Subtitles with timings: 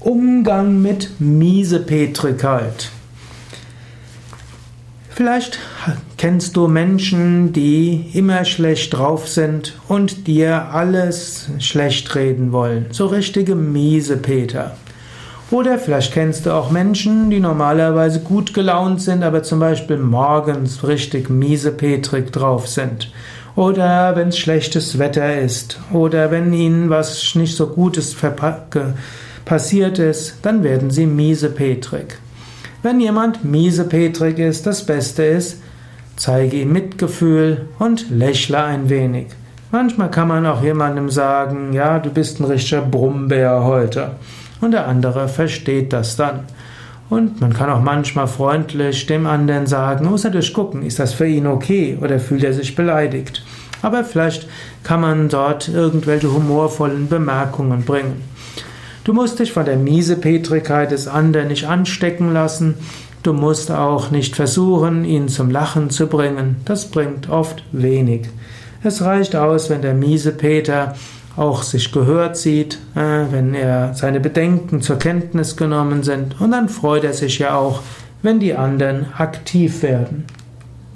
[0.00, 2.90] Umgang mit Miesepetrigkeit.
[5.10, 5.58] Vielleicht
[6.16, 12.86] kennst du Menschen, die immer schlecht drauf sind und dir alles schlecht reden wollen.
[12.92, 14.74] So richtige Miesepeter.
[15.50, 20.82] Oder vielleicht kennst du auch Menschen, die normalerweise gut gelaunt sind, aber zum Beispiel morgens
[20.82, 23.12] richtig miesepetrig drauf sind.
[23.54, 25.78] Oder wenn es schlechtes Wetter ist.
[25.92, 28.14] Oder wenn ihnen was nicht so Gutes
[29.44, 32.18] passiert ist, dann werden sie miesepetrig.
[32.82, 35.60] Wenn jemand miesepetrig ist, das Beste ist,
[36.16, 39.26] zeige ihm Mitgefühl und lächle ein wenig.
[39.70, 44.12] Manchmal kann man auch jemandem sagen, ja, du bist ein richtiger Brummbär heute.
[44.60, 46.40] Und der andere versteht das dann.
[47.08, 51.26] Und man kann auch manchmal freundlich dem anderen sagen, muss natürlich gucken, ist das für
[51.26, 53.44] ihn okay oder fühlt er sich beleidigt.
[53.82, 54.46] Aber vielleicht
[54.84, 58.22] kann man dort irgendwelche humorvollen Bemerkungen bringen.
[59.04, 62.74] Du musst dich von der Miesepetrigkeit des anderen nicht anstecken lassen.
[63.22, 66.56] Du musst auch nicht versuchen, ihn zum Lachen zu bringen.
[66.64, 68.28] Das bringt oft wenig.
[68.82, 70.94] Es reicht aus, wenn der Miesepeter
[71.36, 76.40] auch sich gehört sieht, äh, wenn er seine Bedenken zur Kenntnis genommen sind.
[76.40, 77.80] Und dann freut er sich ja auch,
[78.22, 80.24] wenn die anderen aktiv werden.